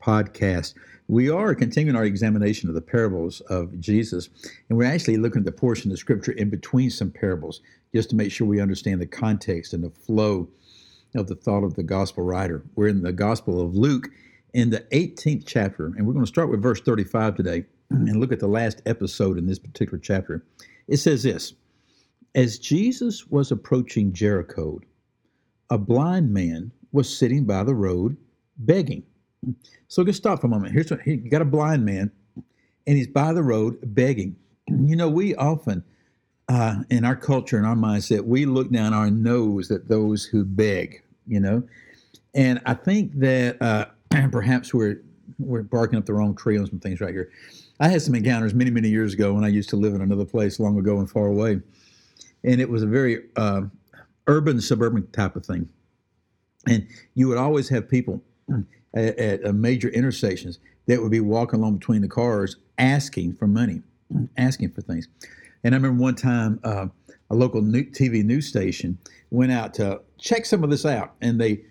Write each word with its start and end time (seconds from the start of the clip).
Podcast. 0.00 0.74
We 1.08 1.28
are 1.28 1.54
continuing 1.54 1.96
our 1.96 2.04
examination 2.04 2.68
of 2.68 2.74
the 2.74 2.80
parables 2.80 3.40
of 3.42 3.78
Jesus, 3.80 4.28
and 4.68 4.78
we're 4.78 4.84
actually 4.84 5.16
looking 5.16 5.40
at 5.40 5.44
the 5.44 5.52
portion 5.52 5.90
of 5.90 5.98
scripture 5.98 6.32
in 6.32 6.50
between 6.50 6.90
some 6.90 7.10
parables 7.10 7.60
just 7.94 8.10
to 8.10 8.16
make 8.16 8.30
sure 8.32 8.46
we 8.46 8.60
understand 8.60 9.00
the 9.00 9.06
context 9.06 9.72
and 9.72 9.82
the 9.82 9.90
flow 9.90 10.48
of 11.14 11.26
the 11.26 11.34
thought 11.34 11.64
of 11.64 11.74
the 11.74 11.82
gospel 11.82 12.24
writer. 12.24 12.62
We're 12.76 12.88
in 12.88 13.02
the 13.02 13.12
Gospel 13.12 13.60
of 13.60 13.74
Luke 13.74 14.08
in 14.54 14.70
the 14.70 14.80
18th 14.92 15.44
chapter, 15.46 15.86
and 15.86 16.06
we're 16.06 16.12
going 16.12 16.24
to 16.24 16.30
start 16.30 16.50
with 16.50 16.62
verse 16.62 16.80
35 16.80 17.36
today 17.36 17.64
and 17.90 18.20
look 18.20 18.32
at 18.32 18.40
the 18.40 18.46
last 18.46 18.82
episode 18.86 19.36
in 19.36 19.46
this 19.46 19.58
particular 19.58 19.98
chapter. 19.98 20.44
It 20.86 20.98
says 20.98 21.22
this 21.22 21.54
As 22.34 22.58
Jesus 22.58 23.26
was 23.26 23.50
approaching 23.50 24.12
Jericho, 24.12 24.80
a 25.68 25.78
blind 25.78 26.32
man 26.32 26.72
was 26.92 27.16
sitting 27.16 27.44
by 27.44 27.64
the 27.64 27.74
road 27.74 28.16
begging. 28.56 29.04
So 29.88 30.04
just 30.04 30.18
stop 30.18 30.40
for 30.40 30.46
a 30.46 30.50
moment. 30.50 30.72
Here's 30.72 30.90
what 30.90 31.06
you 31.06 31.16
got 31.16 31.42
a 31.42 31.46
blind 31.46 31.84
man, 31.84 32.10
and 32.86 32.96
he's 32.96 33.06
by 33.06 33.32
the 33.32 33.42
road 33.42 33.78
begging. 33.82 34.36
You 34.70 34.94
know, 34.94 35.08
we 35.08 35.34
often 35.34 35.82
uh, 36.48 36.84
in 36.90 37.04
our 37.04 37.16
culture 37.16 37.56
and 37.56 37.66
our 37.66 37.74
mindset, 37.74 38.24
we 38.24 38.46
look 38.46 38.70
down 38.70 38.94
our 38.94 39.10
nose 39.10 39.72
at 39.72 39.88
those 39.88 40.24
who 40.24 40.44
beg. 40.44 41.02
You 41.26 41.40
know, 41.40 41.62
and 42.34 42.60
I 42.66 42.74
think 42.74 43.18
that 43.18 43.60
uh, 43.60 43.86
perhaps 44.30 44.72
we're 44.72 45.02
we're 45.40 45.64
barking 45.64 45.98
up 45.98 46.06
the 46.06 46.12
wrong 46.12 46.36
tree 46.36 46.56
on 46.56 46.66
some 46.68 46.78
things 46.78 47.00
right 47.00 47.12
here. 47.12 47.30
I 47.80 47.88
had 47.88 48.00
some 48.00 48.14
encounters 48.14 48.54
many 48.54 48.70
many 48.70 48.88
years 48.88 49.12
ago 49.12 49.32
when 49.32 49.42
I 49.42 49.48
used 49.48 49.70
to 49.70 49.76
live 49.76 49.92
in 49.94 50.02
another 50.02 50.24
place 50.24 50.60
long 50.60 50.78
ago 50.78 51.00
and 51.00 51.10
far 51.10 51.26
away, 51.26 51.60
and 52.44 52.60
it 52.60 52.68
was 52.68 52.84
a 52.84 52.86
very 52.86 53.24
uh, 53.34 53.62
urban 54.28 54.60
suburban 54.60 55.08
type 55.08 55.34
of 55.34 55.44
thing, 55.44 55.68
and 56.68 56.86
you 57.14 57.26
would 57.26 57.38
always 57.38 57.68
have 57.70 57.88
people 57.88 58.22
at, 58.94 59.18
at 59.18 59.46
uh, 59.46 59.52
major 59.52 59.88
intersections 59.88 60.58
that 60.86 61.00
would 61.00 61.10
be 61.10 61.20
walking 61.20 61.60
along 61.60 61.76
between 61.76 62.02
the 62.02 62.08
cars 62.08 62.56
asking 62.78 63.34
for 63.34 63.46
money, 63.46 63.82
asking 64.36 64.70
for 64.70 64.80
things. 64.80 65.08
And 65.64 65.74
I 65.74 65.78
remember 65.78 66.02
one 66.02 66.14
time 66.14 66.58
uh, 66.64 66.86
a 67.30 67.34
local 67.34 67.62
new 67.62 67.84
TV 67.84 68.24
news 68.24 68.46
station 68.46 68.98
went 69.30 69.52
out 69.52 69.74
to 69.74 70.00
check 70.18 70.44
some 70.46 70.64
of 70.64 70.70
this 70.70 70.84
out, 70.84 71.14
and 71.20 71.40
they 71.40 71.62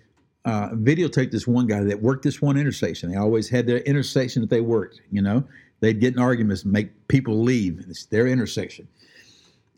uh, 0.44 0.70
videotaped 0.70 1.30
this 1.30 1.46
one 1.46 1.66
guy 1.66 1.82
that 1.82 2.00
worked 2.00 2.22
this 2.22 2.40
one 2.40 2.56
intersection. 2.56 3.10
They 3.10 3.18
always 3.18 3.48
had 3.48 3.66
their 3.66 3.78
intersection 3.78 4.40
that 4.42 4.50
they 4.50 4.62
worked. 4.62 5.00
You 5.10 5.22
know, 5.22 5.44
they'd 5.80 6.00
get 6.00 6.14
in 6.14 6.20
arguments, 6.20 6.64
make 6.64 6.90
people 7.08 7.42
leave. 7.42 7.84
It's 7.88 8.06
their 8.06 8.26
intersection. 8.26 8.88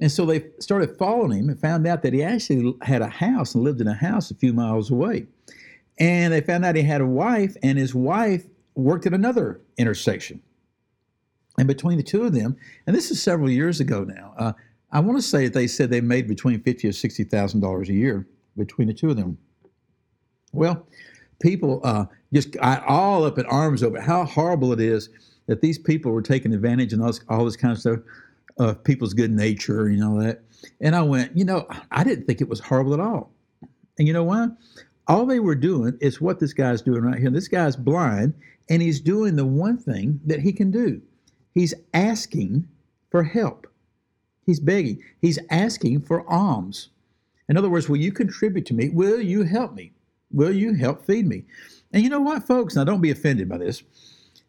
And 0.00 0.10
so 0.10 0.26
they 0.26 0.46
started 0.58 0.96
following 0.96 1.38
him 1.38 1.48
and 1.48 1.58
found 1.58 1.86
out 1.86 2.02
that 2.02 2.12
he 2.12 2.22
actually 2.22 2.74
had 2.82 3.02
a 3.02 3.08
house 3.08 3.54
and 3.54 3.62
lived 3.62 3.80
in 3.80 3.86
a 3.86 3.94
house 3.94 4.30
a 4.30 4.34
few 4.34 4.52
miles 4.52 4.90
away. 4.90 5.26
And 5.98 6.32
they 6.32 6.40
found 6.40 6.64
out 6.64 6.76
he 6.76 6.82
had 6.82 7.00
a 7.00 7.06
wife, 7.06 7.56
and 7.62 7.78
his 7.78 7.94
wife 7.94 8.44
worked 8.74 9.06
at 9.06 9.12
another 9.12 9.60
intersection. 9.76 10.40
And 11.58 11.68
between 11.68 11.98
the 11.98 12.02
two 12.02 12.24
of 12.24 12.32
them, 12.32 12.56
and 12.86 12.96
this 12.96 13.10
is 13.10 13.22
several 13.22 13.50
years 13.50 13.80
ago 13.80 14.04
now, 14.04 14.34
uh, 14.38 14.52
I 14.90 15.00
want 15.00 15.18
to 15.18 15.22
say 15.22 15.44
that 15.44 15.54
they 15.54 15.66
said 15.66 15.90
they 15.90 16.00
made 16.00 16.26
between 16.26 16.62
fifty 16.62 16.88
or 16.88 16.92
sixty 16.92 17.24
thousand 17.24 17.60
dollars 17.60 17.88
a 17.88 17.94
year 17.94 18.26
between 18.56 18.88
the 18.88 18.94
two 18.94 19.10
of 19.10 19.16
them. 19.16 19.38
Well, 20.52 20.86
people 21.40 21.80
uh, 21.84 22.06
just 22.32 22.52
got 22.52 22.84
all 22.86 23.24
up 23.24 23.38
in 23.38 23.46
arms 23.46 23.82
over 23.82 24.00
how 24.00 24.24
horrible 24.24 24.72
it 24.72 24.80
is 24.80 25.08
that 25.46 25.60
these 25.60 25.78
people 25.78 26.12
were 26.12 26.22
taking 26.22 26.52
advantage 26.52 26.92
and 26.92 27.02
all 27.02 27.08
this, 27.08 27.20
all 27.28 27.44
this 27.44 27.56
kind 27.56 27.72
of 27.72 27.78
stuff 27.78 27.98
of 28.58 28.84
people's 28.84 29.14
good 29.14 29.30
nature 29.30 29.86
and 29.86 30.04
all 30.04 30.16
that. 30.16 30.42
And 30.80 30.94
I 30.94 31.02
went, 31.02 31.36
you 31.36 31.44
know, 31.44 31.66
I 31.90 32.04
didn't 32.04 32.26
think 32.26 32.40
it 32.40 32.48
was 32.48 32.60
horrible 32.60 32.94
at 32.94 33.00
all. 33.00 33.32
And 33.98 34.06
you 34.06 34.14
know 34.14 34.24
why? 34.24 34.48
All 35.12 35.26
they 35.26 35.40
were 35.40 35.54
doing 35.54 35.98
is 36.00 36.22
what 36.22 36.40
this 36.40 36.54
guy's 36.54 36.80
doing 36.80 37.02
right 37.02 37.18
here. 37.18 37.28
This 37.28 37.46
guy's 37.46 37.76
blind, 37.76 38.32
and 38.70 38.80
he's 38.80 38.98
doing 38.98 39.36
the 39.36 39.44
one 39.44 39.76
thing 39.76 40.18
that 40.24 40.40
he 40.40 40.54
can 40.54 40.70
do. 40.70 41.02
He's 41.52 41.74
asking 41.92 42.66
for 43.10 43.22
help. 43.22 43.66
He's 44.46 44.58
begging. 44.58 45.02
He's 45.20 45.38
asking 45.50 46.00
for 46.00 46.26
alms. 46.32 46.88
In 47.50 47.58
other 47.58 47.68
words, 47.68 47.90
will 47.90 47.98
you 47.98 48.10
contribute 48.10 48.64
to 48.64 48.74
me? 48.74 48.88
Will 48.88 49.20
you 49.20 49.42
help 49.42 49.74
me? 49.74 49.92
Will 50.30 50.50
you 50.50 50.72
help 50.72 51.04
feed 51.04 51.26
me? 51.26 51.44
And 51.92 52.02
you 52.02 52.08
know 52.08 52.22
what, 52.22 52.46
folks? 52.46 52.74
Now, 52.74 52.84
don't 52.84 53.02
be 53.02 53.10
offended 53.10 53.50
by 53.50 53.58
this. 53.58 53.82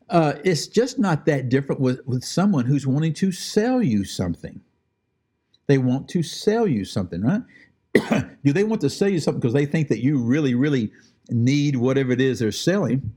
Uh, 0.09 0.35
it's 0.45 0.67
just 0.67 0.97
not 0.97 1.25
that 1.25 1.49
different 1.49 1.81
with, 1.81 1.99
with 2.07 2.23
someone 2.23 2.63
who's 2.63 2.87
wanting 2.87 3.13
to 3.15 3.33
sell 3.33 3.83
you 3.83 4.05
something. 4.05 4.61
They 5.67 5.77
want 5.77 6.07
to 6.09 6.23
sell 6.23 6.67
you 6.67 6.85
something, 6.85 7.21
right? 7.21 8.23
do 8.43 8.53
they 8.53 8.63
want 8.63 8.81
to 8.81 8.89
sell 8.89 9.09
you 9.09 9.19
something 9.19 9.39
because 9.39 9.53
they 9.53 9.65
think 9.65 9.87
that 9.89 10.03
you 10.03 10.17
really, 10.17 10.55
really 10.55 10.91
need 11.29 11.75
whatever 11.75 12.11
it 12.11 12.21
is 12.21 12.39
they're 12.39 12.51
selling? 12.51 13.13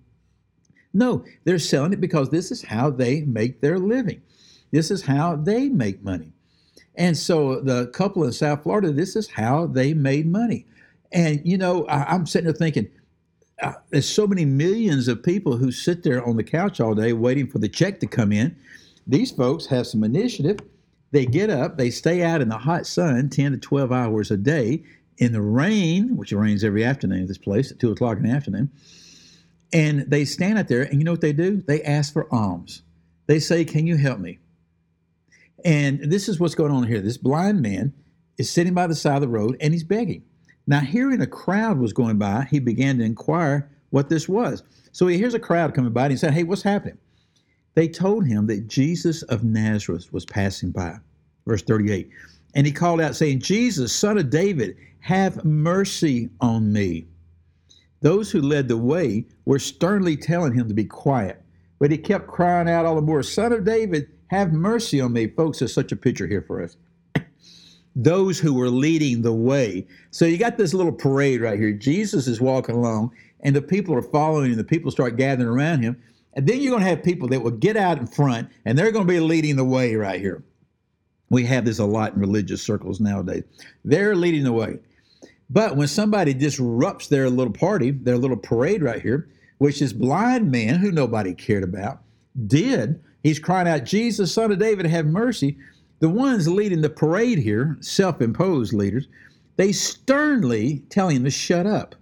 No, 0.92 1.24
they're 1.44 1.58
selling 1.58 1.92
it 1.92 2.00
because 2.00 2.30
this 2.30 2.50
is 2.50 2.62
how 2.62 2.90
they 2.90 3.22
make 3.22 3.60
their 3.60 3.78
living. 3.78 4.22
This 4.70 4.90
is 4.90 5.02
how 5.02 5.36
they 5.36 5.68
make 5.68 6.02
money. 6.02 6.32
And 6.94 7.16
so 7.16 7.60
the 7.60 7.88
couple 7.88 8.24
in 8.24 8.32
South 8.32 8.62
Florida, 8.62 8.90
this 8.90 9.16
is 9.16 9.28
how 9.28 9.66
they 9.66 9.92
made 9.92 10.26
money. 10.26 10.66
And, 11.12 11.40
you 11.44 11.58
know, 11.58 11.86
I, 11.86 12.14
am 12.14 12.26
sitting 12.26 12.46
there 12.46 12.54
thinking, 12.54 12.88
uh, 13.62 13.74
there's 13.90 14.08
so 14.08 14.26
many 14.26 14.44
millions 14.44 15.08
of 15.08 15.22
people 15.22 15.56
who 15.56 15.70
sit 15.70 16.02
there 16.02 16.26
on 16.26 16.36
the 16.36 16.44
couch 16.44 16.80
all 16.80 16.94
day 16.94 17.12
waiting 17.12 17.46
for 17.46 17.58
the 17.58 17.68
check 17.68 18.00
to 18.00 18.06
come 18.06 18.32
in. 18.32 18.56
These 19.06 19.32
folks 19.32 19.66
have 19.66 19.86
some 19.86 20.04
initiative 20.04 20.58
they 21.12 21.26
get 21.26 21.50
up, 21.50 21.78
they 21.78 21.90
stay 21.90 22.22
out 22.22 22.40
in 22.40 22.48
the 22.48 22.58
hot 22.58 22.86
sun 22.86 23.30
10 23.30 23.52
to 23.52 23.58
12 23.58 23.92
hours 23.92 24.30
a 24.30 24.36
day 24.36 24.82
in 25.18 25.32
the 25.32 25.40
rain, 25.40 26.16
which 26.16 26.32
rains 26.32 26.64
every 26.64 26.84
afternoon 26.84 27.22
at 27.22 27.28
this 27.28 27.38
place 27.38 27.70
at 27.70 27.78
2 27.78 27.92
o'clock 27.92 28.18
in 28.18 28.24
the 28.24 28.30
afternoon. 28.30 28.70
And 29.72 30.10
they 30.10 30.24
stand 30.24 30.58
out 30.58 30.68
there, 30.68 30.82
and 30.82 30.98
you 30.98 31.04
know 31.04 31.10
what 31.10 31.20
they 31.20 31.32
do? 31.32 31.62
They 31.62 31.82
ask 31.82 32.12
for 32.12 32.32
alms. 32.32 32.82
They 33.26 33.40
say, 33.40 33.64
Can 33.64 33.86
you 33.86 33.96
help 33.96 34.20
me? 34.20 34.38
And 35.64 36.12
this 36.12 36.28
is 36.28 36.38
what's 36.38 36.54
going 36.54 36.72
on 36.72 36.86
here. 36.86 37.00
This 37.00 37.16
blind 37.16 37.60
man 37.60 37.92
is 38.38 38.50
sitting 38.50 38.74
by 38.74 38.86
the 38.86 38.94
side 38.94 39.16
of 39.16 39.22
the 39.22 39.28
road 39.28 39.56
and 39.60 39.72
he's 39.72 39.84
begging. 39.84 40.22
Now, 40.66 40.80
hearing 40.80 41.20
a 41.20 41.26
crowd 41.26 41.78
was 41.78 41.92
going 41.92 42.18
by, 42.18 42.46
he 42.50 42.60
began 42.60 42.98
to 42.98 43.04
inquire 43.04 43.70
what 43.90 44.08
this 44.08 44.28
was. 44.28 44.62
So 44.92 45.06
he 45.06 45.16
hears 45.18 45.34
a 45.34 45.40
crowd 45.40 45.74
coming 45.74 45.92
by 45.92 46.04
and 46.04 46.12
he 46.12 46.18
said, 46.18 46.34
Hey, 46.34 46.44
what's 46.44 46.62
happening? 46.62 46.98
They 47.74 47.88
told 47.88 48.26
him 48.26 48.46
that 48.46 48.68
Jesus 48.68 49.22
of 49.24 49.44
Nazareth 49.44 50.12
was 50.12 50.24
passing 50.24 50.70
by. 50.70 50.96
Verse 51.46 51.62
38. 51.62 52.08
And 52.54 52.66
he 52.66 52.72
called 52.72 53.00
out, 53.00 53.14
saying, 53.14 53.40
Jesus, 53.40 53.92
son 53.92 54.16
of 54.16 54.30
David, 54.30 54.76
have 55.06 55.44
mercy 55.44 56.28
on 56.40 56.72
me. 56.72 57.06
Those 58.00 58.28
who 58.28 58.42
led 58.42 58.66
the 58.66 58.76
way 58.76 59.24
were 59.44 59.60
sternly 59.60 60.16
telling 60.16 60.52
him 60.52 60.66
to 60.66 60.74
be 60.74 60.84
quiet, 60.84 61.40
but 61.78 61.92
he 61.92 61.96
kept 61.96 62.26
crying 62.26 62.68
out 62.68 62.84
all 62.84 62.96
the 62.96 63.00
more, 63.00 63.22
Son 63.22 63.52
of 63.52 63.64
David, 63.64 64.08
have 64.26 64.52
mercy 64.52 65.00
on 65.00 65.12
me. 65.12 65.28
Folks, 65.28 65.60
there's 65.60 65.72
such 65.72 65.92
a 65.92 65.96
picture 65.96 66.26
here 66.26 66.42
for 66.42 66.60
us. 66.60 66.76
Those 67.94 68.40
who 68.40 68.52
were 68.52 68.68
leading 68.68 69.22
the 69.22 69.32
way. 69.32 69.86
So 70.10 70.24
you 70.24 70.38
got 70.38 70.56
this 70.56 70.74
little 70.74 70.90
parade 70.90 71.40
right 71.40 71.56
here. 71.56 71.70
Jesus 71.70 72.26
is 72.26 72.40
walking 72.40 72.74
along, 72.74 73.12
and 73.42 73.54
the 73.54 73.62
people 73.62 73.94
are 73.94 74.02
following, 74.02 74.50
and 74.50 74.58
the 74.58 74.64
people 74.64 74.90
start 74.90 75.16
gathering 75.16 75.48
around 75.48 75.84
him. 75.84 76.02
And 76.32 76.48
then 76.48 76.60
you're 76.60 76.72
going 76.72 76.82
to 76.82 76.90
have 76.90 77.04
people 77.04 77.28
that 77.28 77.44
will 77.44 77.52
get 77.52 77.76
out 77.76 77.98
in 77.98 78.08
front 78.08 78.50
and 78.64 78.76
they're 78.76 78.90
going 78.90 79.06
to 79.06 79.12
be 79.12 79.20
leading 79.20 79.54
the 79.54 79.64
way 79.64 79.94
right 79.94 80.20
here. 80.20 80.42
We 81.30 81.46
have 81.46 81.64
this 81.64 81.78
a 81.78 81.84
lot 81.84 82.14
in 82.14 82.20
religious 82.20 82.60
circles 82.60 82.98
nowadays. 83.00 83.44
They're 83.84 84.16
leading 84.16 84.42
the 84.42 84.52
way. 84.52 84.80
But 85.48 85.76
when 85.76 85.88
somebody 85.88 86.34
disrupts 86.34 87.06
their 87.06 87.30
little 87.30 87.52
party, 87.52 87.92
their 87.92 88.18
little 88.18 88.36
parade 88.36 88.82
right 88.82 89.00
here, 89.00 89.28
which 89.58 89.80
this 89.80 89.92
blind 89.92 90.50
man 90.50 90.76
who 90.76 90.90
nobody 90.90 91.34
cared 91.34 91.62
about 91.62 92.02
did, 92.46 93.00
he's 93.22 93.38
crying 93.38 93.68
out, 93.68 93.84
Jesus, 93.84 94.32
son 94.32 94.52
of 94.52 94.58
David, 94.58 94.86
have 94.86 95.06
mercy. 95.06 95.56
The 96.00 96.08
ones 96.08 96.48
leading 96.48 96.82
the 96.82 96.90
parade 96.90 97.38
here, 97.38 97.76
self 97.80 98.20
imposed 98.20 98.72
leaders, 98.72 99.08
they 99.56 99.72
sternly 99.72 100.84
tell 100.90 101.08
him 101.08 101.24
to 101.24 101.30
shut 101.30 101.66
up. 101.66 101.94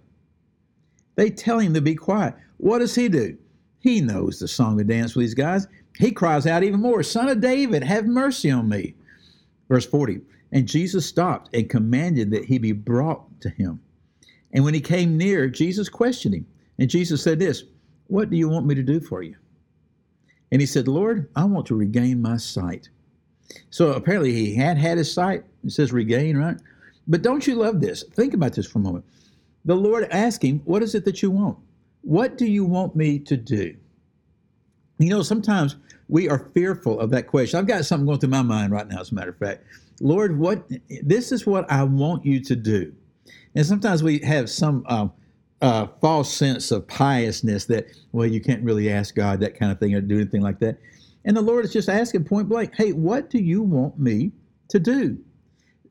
They 1.15 1.29
tell 1.29 1.59
him 1.59 1.73
to 1.75 1.81
be 1.81 1.95
quiet. 1.95 2.33
What 2.57 2.79
does 2.79 2.95
he 2.95 3.07
do? 3.07 3.37
He 3.79 4.01
knows 4.01 4.39
the 4.39 4.47
song 4.47 4.79
and 4.79 4.89
dance 4.89 5.15
with 5.15 5.23
these 5.23 5.33
guys. 5.33 5.67
He 5.97 6.11
cries 6.11 6.45
out 6.45 6.63
even 6.63 6.81
more, 6.81 7.03
Son 7.03 7.29
of 7.29 7.39
David, 7.39 7.83
have 7.83 8.05
mercy 8.05 8.51
on 8.51 8.67
me. 8.67 8.95
Verse 9.69 9.85
40 9.85 10.21
And 10.51 10.67
Jesus 10.67 11.05
stopped 11.05 11.49
and 11.53 11.69
commanded 11.69 12.31
that 12.31 12.45
he 12.45 12.57
be 12.57 12.71
brought 12.71 13.41
to 13.41 13.49
him. 13.49 13.79
And 14.53 14.63
when 14.63 14.73
he 14.73 14.81
came 14.81 15.17
near, 15.17 15.49
Jesus 15.49 15.89
questioned 15.89 16.35
him. 16.35 16.45
And 16.79 16.89
Jesus 16.89 17.21
said, 17.21 17.39
This, 17.39 17.63
what 18.07 18.29
do 18.29 18.37
you 18.37 18.47
want 18.47 18.65
me 18.65 18.75
to 18.75 18.83
do 18.83 18.99
for 18.99 19.21
you? 19.21 19.35
And 20.51 20.61
he 20.61 20.65
said, 20.65 20.87
Lord, 20.87 21.29
I 21.35 21.43
want 21.45 21.65
to 21.67 21.75
regain 21.75 22.21
my 22.21 22.37
sight. 22.37 22.89
So 23.69 23.93
apparently 23.93 24.31
he 24.31 24.55
had 24.55 24.77
had 24.77 24.97
his 24.97 25.11
sight. 25.11 25.43
It 25.63 25.71
says 25.71 25.91
regain, 25.91 26.37
right? 26.37 26.57
But 27.07 27.21
don't 27.21 27.45
you 27.45 27.55
love 27.55 27.81
this? 27.81 28.03
Think 28.03 28.33
about 28.33 28.53
this 28.53 28.65
for 28.65 28.79
a 28.79 28.81
moment. 28.81 29.05
The 29.65 29.75
Lord 29.75 30.07
asked 30.11 30.43
him, 30.43 30.61
What 30.65 30.83
is 30.83 30.95
it 30.95 31.05
that 31.05 31.21
you 31.21 31.31
want? 31.31 31.57
What 32.01 32.37
do 32.37 32.45
you 32.45 32.65
want 32.65 32.95
me 32.95 33.19
to 33.19 33.35
do? 33.35 33.75
You 34.99 35.09
know, 35.09 35.23
sometimes 35.23 35.75
we 36.07 36.29
are 36.29 36.49
fearful 36.53 36.99
of 36.99 37.09
that 37.11 37.27
question. 37.27 37.59
I've 37.59 37.67
got 37.67 37.83
something 37.83 38.05
going 38.05 38.19
through 38.19 38.29
my 38.29 38.43
mind 38.43 38.71
right 38.71 38.87
now, 38.87 39.01
as 39.01 39.11
a 39.11 39.15
matter 39.15 39.31
of 39.31 39.37
fact. 39.37 39.63
Lord, 40.01 40.37
what 40.37 40.69
this 41.01 41.31
is 41.31 41.45
what 41.45 41.69
I 41.71 41.83
want 41.83 42.25
you 42.25 42.39
to 42.41 42.55
do. 42.55 42.93
And 43.55 43.65
sometimes 43.65 44.03
we 44.03 44.19
have 44.19 44.49
some 44.49 44.83
uh, 44.87 45.07
uh, 45.61 45.87
false 46.01 46.31
sense 46.31 46.71
of 46.71 46.87
piousness 46.87 47.65
that, 47.65 47.87
well, 48.11 48.27
you 48.27 48.41
can't 48.41 48.63
really 48.63 48.89
ask 48.89 49.15
God 49.15 49.39
that 49.39 49.57
kind 49.57 49.71
of 49.71 49.79
thing 49.79 49.95
or 49.95 50.01
do 50.01 50.15
anything 50.15 50.41
like 50.41 50.59
that. 50.59 50.77
And 51.23 51.35
the 51.35 51.41
Lord 51.41 51.65
is 51.65 51.73
just 51.73 51.89
asking 51.89 52.25
point 52.25 52.49
blank, 52.49 52.73
hey, 52.75 52.91
what 52.91 53.29
do 53.29 53.39
you 53.39 53.63
want 53.63 53.97
me 53.97 54.31
to 54.69 54.79
do? 54.79 55.17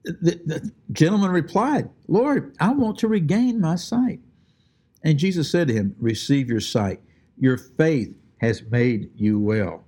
The, 0.05 0.41
the 0.45 0.71
gentleman 0.93 1.31
replied, 1.31 1.89
Lord, 2.09 2.55
I 2.61 2.73
want 2.73 2.99
to 2.99 3.09
regain 3.09 3.61
my 3.61 3.77
sight. 3.77 4.21
And 5.03 5.19
Jesus 5.19 5.51
said 5.51 5.69
to 5.69 5.75
him, 5.75 5.97
Receive 5.99 6.49
your 6.49 6.61
sight. 6.61 7.01
Your 7.39 7.57
faith 7.57 8.15
has 8.39 8.63
made 8.71 9.11
you 9.17 9.41
well. 9.41 9.85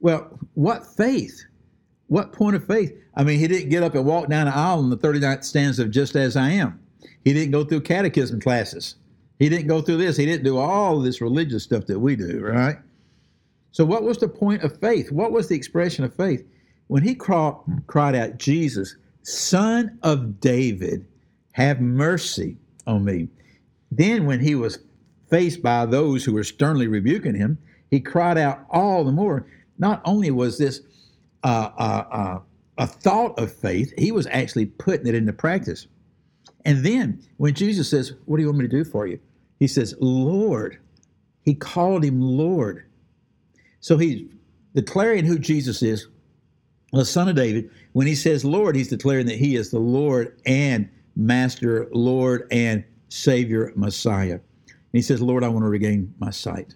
Well, 0.00 0.38
what 0.54 0.86
faith? 0.86 1.44
What 2.08 2.32
point 2.32 2.56
of 2.56 2.66
faith? 2.66 2.94
I 3.14 3.22
mean, 3.22 3.38
he 3.38 3.46
didn't 3.46 3.68
get 3.68 3.82
up 3.82 3.94
and 3.94 4.04
walk 4.04 4.28
down 4.28 4.46
the 4.46 4.56
aisle 4.56 4.80
in 4.80 4.90
the 4.90 4.96
39th 4.96 5.44
stanza 5.44 5.82
of 5.82 5.90
Just 5.90 6.16
As 6.16 6.36
I 6.36 6.50
Am. 6.50 6.80
He 7.24 7.32
didn't 7.32 7.52
go 7.52 7.64
through 7.64 7.82
catechism 7.82 8.40
classes. 8.40 8.96
He 9.38 9.48
didn't 9.48 9.68
go 9.68 9.80
through 9.80 9.98
this. 9.98 10.16
He 10.16 10.26
didn't 10.26 10.44
do 10.44 10.58
all 10.58 10.98
this 11.00 11.20
religious 11.20 11.62
stuff 11.62 11.86
that 11.86 12.00
we 12.00 12.16
do, 12.16 12.40
right? 12.40 12.76
So, 13.70 13.84
what 13.84 14.02
was 14.02 14.18
the 14.18 14.28
point 14.28 14.62
of 14.62 14.80
faith? 14.80 15.12
What 15.12 15.32
was 15.32 15.48
the 15.48 15.54
expression 15.54 16.04
of 16.04 16.14
faith? 16.14 16.44
When 16.88 17.02
he 17.02 17.14
cried, 17.14 17.54
cried 17.86 18.14
out, 18.14 18.38
Jesus, 18.38 18.96
Son 19.22 19.98
of 20.02 20.40
David, 20.40 21.06
have 21.52 21.80
mercy 21.80 22.56
on 22.86 23.04
me. 23.04 23.28
Then, 23.92 24.26
when 24.26 24.40
he 24.40 24.54
was 24.54 24.78
faced 25.30 25.62
by 25.62 25.84
those 25.84 26.24
who 26.24 26.32
were 26.32 26.44
sternly 26.44 26.86
rebuking 26.86 27.34
him, 27.34 27.58
he 27.90 28.00
cried 28.00 28.38
out 28.38 28.64
all 28.70 29.04
the 29.04 29.12
more. 29.12 29.46
Not 29.78 30.00
only 30.04 30.30
was 30.30 30.58
this 30.58 30.80
a 31.44 32.40
thought 32.86 33.38
of 33.38 33.52
faith, 33.52 33.92
he 33.98 34.12
was 34.12 34.26
actually 34.28 34.66
putting 34.66 35.06
it 35.06 35.14
into 35.14 35.32
practice. 35.32 35.86
And 36.64 36.84
then 36.84 37.22
when 37.36 37.54
Jesus 37.54 37.88
says, 37.88 38.12
What 38.26 38.36
do 38.36 38.42
you 38.42 38.48
want 38.48 38.58
me 38.58 38.68
to 38.68 38.76
do 38.76 38.84
for 38.84 39.06
you? 39.06 39.18
He 39.58 39.66
says, 39.66 39.94
Lord. 40.00 40.78
He 41.42 41.54
called 41.54 42.04
him 42.04 42.20
Lord. 42.20 42.84
So 43.80 43.96
he's 43.96 44.28
declaring 44.74 45.24
who 45.24 45.38
Jesus 45.38 45.82
is, 45.82 46.06
the 46.92 47.06
Son 47.06 47.26
of 47.28 47.36
David. 47.36 47.70
When 47.92 48.06
he 48.06 48.14
says 48.14 48.44
Lord, 48.44 48.76
he's 48.76 48.88
declaring 48.88 49.26
that 49.26 49.38
he 49.38 49.56
is 49.56 49.70
the 49.70 49.78
Lord 49.78 50.38
and 50.44 50.90
Master, 51.16 51.88
Lord 51.92 52.46
and 52.50 52.84
Savior, 53.08 53.72
Messiah. 53.76 54.40
And 54.66 54.92
he 54.92 55.02
says, 55.02 55.22
Lord, 55.22 55.42
I 55.42 55.48
want 55.48 55.64
to 55.64 55.68
regain 55.68 56.14
my 56.18 56.30
sight. 56.30 56.74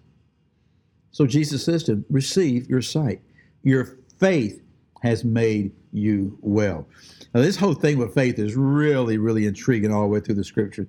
So 1.10 1.26
Jesus 1.26 1.64
says 1.64 1.84
to 1.84 1.92
him, 1.92 2.04
Receive 2.08 2.68
your 2.68 2.82
sight. 2.82 3.20
Your 3.62 3.98
faith 4.22 4.62
has 5.02 5.24
made 5.24 5.72
you 5.92 6.38
well. 6.42 6.86
Now, 7.34 7.40
this 7.42 7.56
whole 7.56 7.74
thing 7.74 7.98
with 7.98 8.14
faith 8.14 8.38
is 8.38 8.54
really, 8.54 9.18
really 9.18 9.46
intriguing 9.46 9.92
all 9.92 10.02
the 10.02 10.06
way 10.06 10.20
through 10.20 10.36
the 10.36 10.44
scripture 10.44 10.86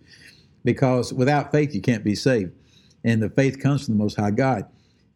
because 0.63 1.11
without 1.11 1.51
faith, 1.51 1.73
you 1.73 1.81
can't 1.81 2.03
be 2.03 2.13
saved. 2.13 2.51
And 3.03 3.21
the 3.21 3.31
faith 3.31 3.59
comes 3.59 3.85
from 3.85 3.95
the 3.95 4.03
Most 4.03 4.15
High 4.15 4.29
God. 4.29 4.65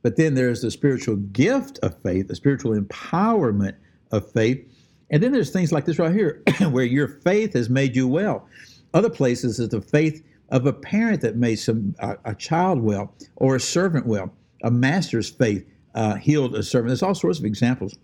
But 0.01 0.15
then 0.15 0.33
there's 0.33 0.61
the 0.61 0.71
spiritual 0.71 1.17
gift 1.17 1.77
of 1.83 2.01
faith, 2.01 2.27
the 2.27 2.35
spiritual 2.35 2.79
empowerment 2.79 3.75
of 4.11 4.31
faith. 4.31 4.65
And 5.11 5.21
then 5.21 5.31
there's 5.31 5.51
things 5.51 5.71
like 5.71 5.85
this 5.85 5.99
right 5.99 6.13
here, 6.13 6.41
where 6.71 6.85
your 6.85 7.07
faith 7.07 7.53
has 7.53 7.69
made 7.69 7.95
you 7.95 8.07
well. 8.07 8.47
Other 8.95 9.11
places 9.11 9.59
is 9.59 9.69
the 9.69 9.81
faith 9.81 10.23
of 10.49 10.65
a 10.65 10.73
parent 10.73 11.21
that 11.21 11.35
made 11.35 11.57
some 11.57 11.93
a, 11.99 12.17
a 12.25 12.33
child 12.33 12.81
well, 12.81 13.13
or 13.35 13.55
a 13.55 13.59
servant 13.59 14.07
well. 14.07 14.33
A 14.63 14.71
master's 14.71 15.29
faith 15.29 15.67
uh, 15.93 16.15
healed 16.15 16.55
a 16.55 16.63
servant. 16.63 16.89
There's 16.89 17.03
all 17.03 17.15
sorts 17.15 17.39
of 17.39 17.45
examples 17.45 17.95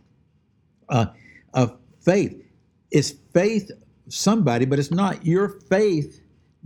uh, 0.94 1.07
of 1.54 1.78
faith. 2.00 2.42
It's 2.92 3.12
faith 3.34 3.72
somebody, 4.07 4.66
but 4.66 4.80
it's 4.80 4.92
not 4.92 5.25
your 5.25 5.50
faith 5.50 6.22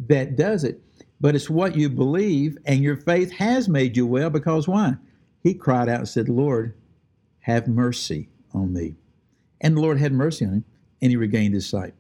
that 0.07 0.35
does 0.35 0.63
it, 0.63 0.81
but 1.19 1.33
it's 1.33 1.50
what 1.50 1.75
you 1.75 1.89
believe, 1.89 2.57
and 2.65 2.83
your 2.83 2.97
faith 2.97 3.31
has 3.31 3.68
made 3.68 3.97
you 3.97 4.06
well 4.06 4.29
because 4.29 4.68
why? 4.68 4.95
He 5.41 5.53
cried 5.53 5.89
out 5.89 6.00
and 6.00 6.09
said, 6.09 6.29
Lord, 6.29 6.75
have 7.39 7.68
mercy 7.68 8.29
on 8.53 8.74
me. 8.74 8.95
And 9.62 9.77
the 9.77 9.81
Lord 9.81 9.97
had 9.97 10.12
mercy 10.12 10.45
on 10.45 10.53
him, 10.53 10.65
and 11.01 11.09
he 11.09 11.15
regained 11.15 11.53
his 11.53 11.68
sight. 11.68 11.94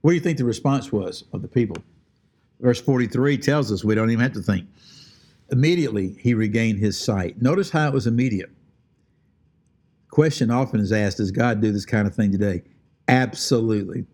What 0.00 0.12
do 0.12 0.14
you 0.14 0.20
think 0.20 0.38
the 0.38 0.44
response 0.44 0.92
was 0.92 1.24
of 1.32 1.42
the 1.42 1.48
people? 1.48 1.76
Verse 2.60 2.80
43 2.80 3.38
tells 3.38 3.72
us 3.72 3.84
we 3.84 3.96
don't 3.96 4.10
even 4.10 4.22
have 4.22 4.32
to 4.34 4.42
think. 4.42 4.66
Immediately 5.50 6.16
he 6.20 6.32
regained 6.32 6.78
his 6.78 6.98
sight. 6.98 7.42
Notice 7.42 7.70
how 7.70 7.88
it 7.88 7.92
was 7.92 8.06
immediate. 8.06 8.50
Question 10.12 10.50
often 10.50 10.78
is 10.78 10.92
asked 10.92 11.16
Does 11.16 11.30
God 11.30 11.62
do 11.62 11.72
this 11.72 11.86
kind 11.86 12.06
of 12.06 12.14
thing 12.14 12.30
today? 12.30 12.62
Absolutely. 13.08 14.04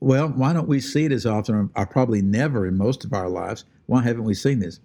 Well, 0.00 0.28
why 0.28 0.52
don't 0.52 0.68
we 0.68 0.80
see 0.80 1.06
it 1.06 1.12
as 1.12 1.24
often, 1.24 1.70
or 1.74 1.86
probably 1.86 2.20
never 2.20 2.66
in 2.66 2.76
most 2.76 3.02
of 3.02 3.14
our 3.14 3.30
lives? 3.30 3.64
Why 3.86 4.02
haven't 4.02 4.24
we 4.24 4.34
seen 4.34 4.58
this? 4.58 4.80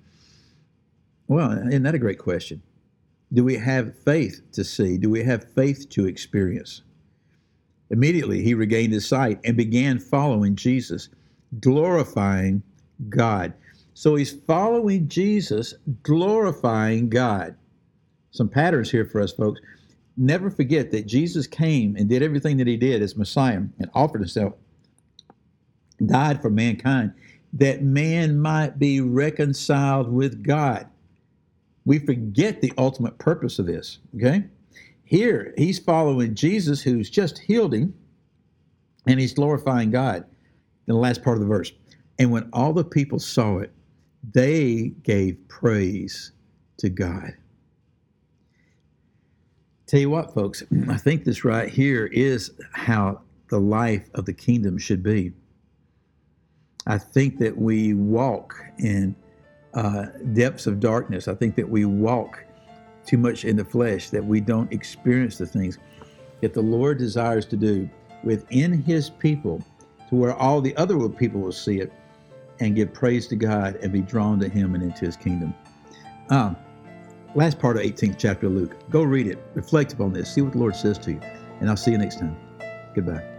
Well, 1.28 1.52
isn't 1.52 1.84
that 1.84 1.94
a 1.94 2.00
great 2.00 2.20
question? 2.20 2.62
Do 3.34 3.44
we 3.44 3.56
have 3.56 4.00
faith 4.06 4.42
to 4.54 4.64
see? 4.64 4.98
Do 4.98 5.10
we 5.10 5.24
have 5.24 5.52
faith 5.54 5.90
to 5.90 6.06
experience? 6.06 6.84
Immediately, 7.90 8.44
he 8.44 8.54
regained 8.54 8.94
his 8.94 9.06
sight 9.06 9.42
and 9.44 9.58
began 9.58 10.00
following 10.00 10.56
Jesus, 10.56 11.10
glorifying 11.60 12.64
God. 13.10 13.54
So 13.94 14.16
he's 14.16 14.32
following 14.32 15.10
Jesus, 15.10 15.74
glorifying 16.02 17.10
God. 17.10 17.58
Some 18.32 18.48
patterns 18.48 18.90
here 18.90 19.04
for 19.04 19.20
us, 19.20 19.34
folks. 19.34 19.60
Never 20.18 20.50
forget 20.50 20.92
that 20.92 21.06
Jesus 21.06 21.46
came 21.46 21.96
and 21.96 22.10
did 22.10 22.24
everything 22.24 22.58
that 22.58 22.68
he 22.68 22.76
did 22.76 23.02
as 23.02 23.16
Messiah 23.16 23.62
and 23.80 23.90
offered 23.94 24.22
himself, 24.22 24.54
died 26.04 26.42
for 26.42 26.50
mankind, 26.50 27.14
that 27.54 27.84
man 27.84 28.40
might 28.40 28.80
be 28.80 29.00
reconciled 29.00 30.12
with 30.12 30.44
God. 30.44 30.88
We 31.86 32.00
forget 32.00 32.62
the 32.62 32.74
ultimate 32.78 33.18
purpose 33.20 33.60
of 33.60 33.68
this, 33.68 34.00
okay? 34.16 34.46
Here, 35.04 35.54
he's 35.58 35.80
following 35.80 36.36
Jesus, 36.36 36.82
who's 36.82 37.10
just 37.10 37.38
healed 37.38 37.74
him, 37.74 37.94
and 39.06 39.20
he's 39.20 39.34
glorifying 39.34 39.92
God. 39.92 40.26
In 40.88 40.94
the 40.94 41.00
last 41.00 41.24
part 41.24 41.38
of 41.38 41.42
the 41.42 41.48
verse. 41.48 41.72
And 42.18 42.32
when 42.32 42.50
all 42.54 42.74
the 42.74 42.84
people 42.84 43.20
saw 43.20 43.60
it, 43.60 43.72
they 44.34 44.94
gave 45.04 45.38
praise 45.48 46.32
to 46.78 46.90
God. 46.90 47.34
Tell 49.88 50.02
you 50.02 50.10
what, 50.10 50.34
folks, 50.34 50.64
I 50.90 50.98
think 50.98 51.24
this 51.24 51.46
right 51.46 51.70
here 51.70 52.08
is 52.08 52.52
how 52.74 53.22
the 53.50 53.60
life 53.60 54.10
of 54.16 54.26
the 54.26 54.34
kingdom 54.34 54.78
should 54.78 55.02
be. 55.02 55.32
I 56.86 56.98
think 56.98 57.38
that 57.40 57.58
we 57.58 57.94
walk 57.94 58.54
in 58.80 59.16
uh, 59.74 60.08
depths 60.34 60.68
of 60.68 60.82
darkness. 60.82 61.30
I 61.30 61.36
think 61.36 61.56
that 61.56 61.70
we 61.70 61.86
walk 61.86 62.44
too 63.06 63.18
much 63.18 63.46
in 63.46 63.56
the 63.56 63.64
flesh, 63.64 64.10
that 64.10 64.24
we 64.24 64.42
don't 64.42 64.72
experience 64.74 65.38
the 65.38 65.46
things 65.46 65.78
that 66.42 66.54
the 66.54 66.62
Lord 66.62 66.98
desires 66.98 67.46
to 67.46 67.56
do 67.56 67.90
within 68.26 68.74
His 68.74 69.10
people 69.10 69.64
to 70.10 70.16
where 70.16 70.36
all 70.36 70.60
the 70.60 70.76
other 70.76 71.08
people 71.08 71.40
will 71.40 71.54
see 71.54 71.80
it 71.80 71.94
and 72.60 72.76
give 72.76 72.94
praise 72.94 73.26
to 73.28 73.38
God 73.38 73.78
and 73.82 73.94
be 73.94 74.02
drawn 74.02 74.38
to 74.42 74.50
Him 74.50 74.76
and 74.76 74.84
into 74.84 75.06
His 75.06 75.16
kingdom. 75.16 75.54
Um, 76.30 76.58
last 77.38 77.60
part 77.60 77.78
of 77.78 77.84
18th 77.84 78.18
chapter 78.18 78.48
of 78.48 78.54
Luke. 78.54 78.76
Go 78.90 79.04
read 79.04 79.28
it, 79.28 79.38
reflect 79.54 79.94
upon 79.94 80.12
this, 80.12 80.34
see 80.34 80.42
what 80.42 80.54
the 80.54 80.58
Lord 80.58 80.76
says 80.76 80.98
to 81.00 81.12
you, 81.12 81.22
and 81.60 81.70
I'll 81.70 81.78
see 81.78 81.92
you 81.92 81.98
next 81.98 82.20
time. 82.20 82.36
Goodbye. 82.96 83.37